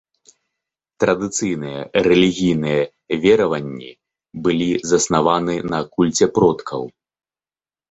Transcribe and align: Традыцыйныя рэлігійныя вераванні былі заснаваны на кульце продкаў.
Традыцыйныя 1.01 1.81
рэлігійныя 2.07 2.81
вераванні 3.27 3.91
былі 4.49 4.69
заснаваны 4.95 5.55
на 5.75 5.79
кульце 5.95 6.25
продкаў. 6.41 6.81